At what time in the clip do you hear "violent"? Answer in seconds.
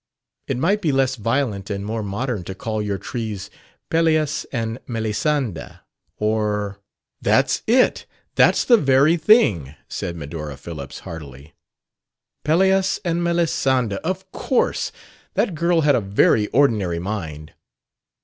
1.15-1.69